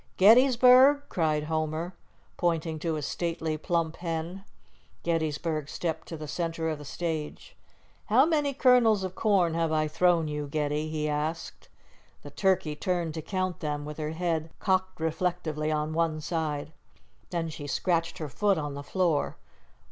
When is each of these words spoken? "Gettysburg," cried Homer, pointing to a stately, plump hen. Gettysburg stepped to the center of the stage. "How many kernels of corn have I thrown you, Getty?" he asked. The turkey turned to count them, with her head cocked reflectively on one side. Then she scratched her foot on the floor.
"Gettysburg," 0.17 1.03
cried 1.09 1.43
Homer, 1.43 1.93
pointing 2.35 2.79
to 2.79 2.95
a 2.95 3.03
stately, 3.03 3.55
plump 3.55 3.97
hen. 3.97 4.43
Gettysburg 5.03 5.69
stepped 5.69 6.07
to 6.07 6.17
the 6.17 6.27
center 6.27 6.69
of 6.69 6.79
the 6.79 6.85
stage. 6.85 7.55
"How 8.07 8.25
many 8.25 8.51
kernels 8.55 9.03
of 9.03 9.13
corn 9.13 9.53
have 9.53 9.71
I 9.71 9.87
thrown 9.87 10.27
you, 10.27 10.47
Getty?" 10.47 10.89
he 10.89 11.07
asked. 11.07 11.69
The 12.23 12.31
turkey 12.31 12.75
turned 12.75 13.13
to 13.13 13.21
count 13.21 13.59
them, 13.59 13.85
with 13.85 13.99
her 13.99 14.13
head 14.13 14.49
cocked 14.59 14.99
reflectively 14.99 15.71
on 15.71 15.93
one 15.93 16.19
side. 16.19 16.71
Then 17.29 17.49
she 17.49 17.67
scratched 17.67 18.17
her 18.17 18.27
foot 18.27 18.57
on 18.57 18.73
the 18.73 18.81
floor. 18.81 19.37